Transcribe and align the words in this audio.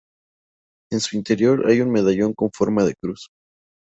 En 0.91 0.99
su 0.99 1.15
interior 1.15 1.67
hay 1.67 1.79
un 1.79 1.91
medallón 1.91 2.33
con 2.33 2.49
forma 2.51 2.83
de 2.85 2.95
cruz. 2.95 3.27